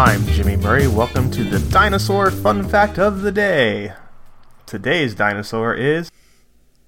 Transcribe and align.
Murray. 0.00 0.88
Welcome 0.88 1.30
to 1.32 1.44
the 1.44 1.58
dinosaur 1.70 2.30
fun 2.30 2.66
fact 2.66 2.98
of 2.98 3.20
the 3.20 3.30
day. 3.30 3.92
Today's 4.64 5.14
dinosaur 5.14 5.74
is 5.74 6.10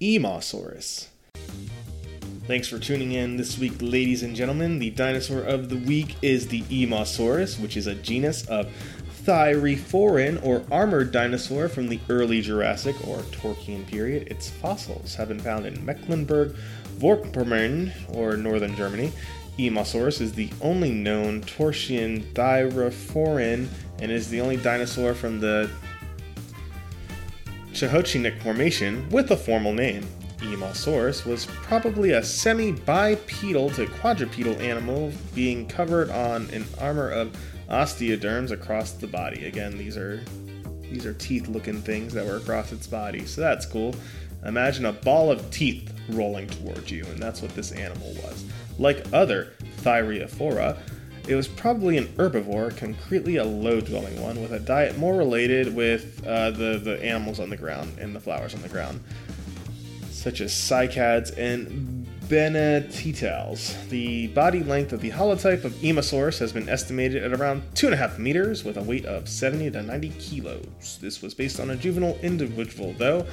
Emausaurus. 0.01 1.09
Thanks 2.47 2.67
for 2.67 2.79
tuning 2.79 3.11
in 3.11 3.37
this 3.37 3.59
week, 3.59 3.73
ladies 3.81 4.23
and 4.23 4.35
gentlemen. 4.35 4.79
The 4.79 4.89
dinosaur 4.89 5.43
of 5.43 5.69
the 5.69 5.77
week 5.77 6.15
is 6.23 6.47
the 6.47 6.63
Emausaurus, 6.63 7.59
which 7.59 7.77
is 7.77 7.85
a 7.85 7.93
genus 7.93 8.47
of 8.47 8.71
Thyreophorans 9.23 10.43
or 10.43 10.63
armored 10.71 11.11
dinosaur 11.11 11.69
from 11.69 11.89
the 11.89 11.99
early 12.09 12.41
Jurassic 12.41 12.95
or 13.07 13.21
Toarcian 13.31 13.85
period. 13.85 14.27
Its 14.27 14.49
fossils 14.49 15.13
have 15.13 15.27
been 15.27 15.39
found 15.39 15.67
in 15.67 15.85
Mecklenburg-Vorpommern 15.85 17.91
or 18.09 18.37
northern 18.37 18.75
Germany. 18.75 19.11
Emausaurus 19.57 20.19
is 20.19 20.33
the 20.33 20.49
only 20.61 20.91
known 20.91 21.41
Toarcian 21.41 22.23
thyreophoran 22.33 23.67
and 23.99 24.11
is 24.11 24.29
the 24.29 24.41
only 24.41 24.57
dinosaur 24.57 25.13
from 25.13 25.39
the 25.39 25.69
Ciechocinek 27.71 28.41
Formation 28.41 29.07
with 29.09 29.31
a 29.31 29.37
formal 29.37 29.73
name. 29.73 30.05
Emausaurus 30.39 31.25
was 31.25 31.45
probably 31.45 32.11
a 32.11 32.23
semi 32.23 32.71
bipedal 32.71 33.69
to 33.71 33.85
quadrupedal 33.85 34.59
animal 34.59 35.11
being 35.33 35.67
covered 35.67 36.09
on 36.09 36.49
an 36.49 36.65
armor 36.79 37.09
of 37.09 37.35
osteoderms 37.69 38.51
across 38.51 38.91
the 38.91 39.07
body. 39.07 39.45
Again, 39.45 39.77
these 39.77 39.97
are 39.97 40.23
these 40.81 41.05
are 41.05 41.13
teeth-looking 41.13 41.81
things 41.81 42.13
that 42.13 42.25
were 42.25 42.37
across 42.37 42.71
its 42.71 42.85
body, 42.85 43.25
so 43.25 43.41
that's 43.41 43.65
cool. 43.65 43.95
Imagine 44.45 44.85
a 44.85 44.93
ball 44.93 45.31
of 45.31 45.49
teeth 45.51 45.93
rolling 46.09 46.47
towards 46.47 46.91
you, 46.91 47.05
and 47.05 47.19
that's 47.19 47.41
what 47.41 47.55
this 47.55 47.71
animal 47.71 48.13
was. 48.23 48.45
Like 48.77 49.05
other 49.13 49.53
Thyreophora, 49.81 50.77
it 51.27 51.35
was 51.35 51.47
probably 51.47 51.97
an 51.97 52.07
herbivore, 52.17 52.75
concretely 52.75 53.37
a 53.37 53.43
low-dwelling 53.43 54.21
one, 54.21 54.41
with 54.41 54.51
a 54.51 54.59
diet 54.59 54.97
more 54.97 55.15
related 55.15 55.73
with 55.73 56.25
uh, 56.27 56.51
the 56.51 56.77
the 56.77 57.01
animals 57.03 57.39
on 57.39 57.49
the 57.49 57.57
ground 57.57 57.97
and 57.99 58.13
the 58.13 58.19
flowers 58.19 58.53
on 58.53 58.61
the 58.61 58.69
ground, 58.69 59.01
such 60.09 60.41
as 60.41 60.51
cycads 60.51 61.37
and 61.37 62.02
Bennettitales. 62.29 63.75
The 63.89 64.27
body 64.27 64.63
length 64.63 64.93
of 64.93 65.01
the 65.01 65.11
holotype 65.11 65.63
of 65.63 65.73
Emausaurus 65.73 66.39
has 66.39 66.53
been 66.53 66.69
estimated 66.69 67.23
at 67.23 67.39
around 67.39 67.63
2.5 67.75 68.17
meters 68.19 68.63
with 68.63 68.77
a 68.77 68.81
weight 68.81 69.05
of 69.05 69.27
70 69.27 69.71
to 69.71 69.81
90 69.81 70.09
kilos. 70.19 70.99
This 71.01 71.21
was 71.21 71.33
based 71.33 71.59
on 71.59 71.71
a 71.71 71.75
juvenile 71.75 72.17
individual, 72.21 72.93
though. 72.97 73.25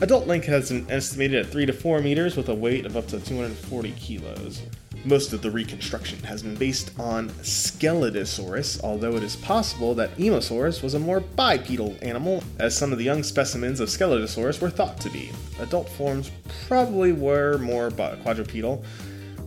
Adult 0.00 0.26
length 0.26 0.46
has 0.46 0.70
been 0.70 0.90
estimated 0.90 1.44
at 1.44 1.52
3 1.52 1.66
to 1.66 1.72
4 1.72 2.00
meters 2.00 2.36
with 2.36 2.48
a 2.48 2.54
weight 2.54 2.86
of 2.86 2.96
up 2.96 3.06
to 3.08 3.20
240 3.20 3.92
kilos. 3.92 4.62
Most 5.06 5.32
of 5.32 5.40
the 5.40 5.52
reconstruction 5.52 6.18
has 6.24 6.42
been 6.42 6.56
based 6.56 6.90
on 6.98 7.30
Scelidosaurus, 7.40 8.82
although 8.82 9.14
it 9.14 9.22
is 9.22 9.36
possible 9.36 9.94
that 9.94 10.16
Emausaurus 10.18 10.82
was 10.82 10.94
a 10.94 10.98
more 10.98 11.20
bipedal 11.20 11.94
animal, 12.02 12.42
as 12.58 12.76
some 12.76 12.90
of 12.90 12.98
the 12.98 13.04
young 13.04 13.22
specimens 13.22 13.78
of 13.78 13.88
Scelidosaurus 13.88 14.60
were 14.60 14.68
thought 14.68 15.00
to 15.02 15.10
be. 15.10 15.30
Adult 15.60 15.88
forms 15.90 16.32
probably 16.66 17.12
were 17.12 17.56
more 17.58 17.92
quadrupedal. 17.92 18.82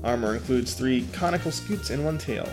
Armor 0.02 0.36
includes 0.36 0.76
three 0.76 1.06
conical 1.12 1.52
scutes 1.52 1.90
and 1.90 2.06
one 2.06 2.18
tail. 2.18 2.48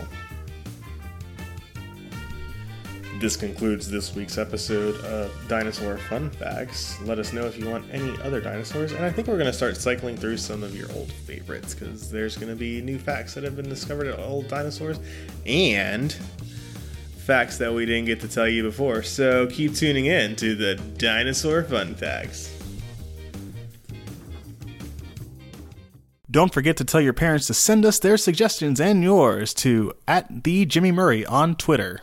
This 3.18 3.34
concludes 3.34 3.90
this 3.90 4.14
week's 4.14 4.36
episode 4.36 5.02
of 5.06 5.32
Dinosaur 5.48 5.96
Fun 5.96 6.28
Facts. 6.28 7.00
Let 7.00 7.18
us 7.18 7.32
know 7.32 7.46
if 7.46 7.58
you 7.58 7.66
want 7.66 7.86
any 7.90 8.10
other 8.20 8.42
dinosaurs, 8.42 8.92
and 8.92 9.06
I 9.06 9.10
think 9.10 9.26
we're 9.26 9.38
going 9.38 9.46
to 9.46 9.54
start 9.54 9.78
cycling 9.78 10.18
through 10.18 10.36
some 10.36 10.62
of 10.62 10.76
your 10.76 10.92
old 10.92 11.10
favorites 11.10 11.74
because 11.74 12.10
there's 12.10 12.36
going 12.36 12.50
to 12.50 12.56
be 12.56 12.82
new 12.82 12.98
facts 12.98 13.32
that 13.32 13.42
have 13.42 13.56
been 13.56 13.70
discovered 13.70 14.08
of 14.08 14.20
old 14.20 14.48
dinosaurs 14.48 15.00
and 15.46 16.12
facts 17.16 17.56
that 17.56 17.72
we 17.72 17.86
didn't 17.86 18.04
get 18.04 18.20
to 18.20 18.28
tell 18.28 18.46
you 18.46 18.62
before. 18.62 19.02
So 19.02 19.46
keep 19.46 19.74
tuning 19.74 20.04
in 20.04 20.36
to 20.36 20.54
the 20.54 20.74
Dinosaur 20.74 21.62
Fun 21.62 21.94
Facts. 21.94 22.52
Don't 26.30 26.52
forget 26.52 26.76
to 26.76 26.84
tell 26.84 27.00
your 27.00 27.14
parents 27.14 27.46
to 27.46 27.54
send 27.54 27.86
us 27.86 27.98
their 27.98 28.18
suggestions 28.18 28.78
and 28.78 29.02
yours 29.02 29.54
to 29.54 29.94
at 30.06 30.44
the 30.44 30.66
Jimmy 30.66 30.92
Murray 30.92 31.24
on 31.24 31.56
Twitter. 31.56 32.02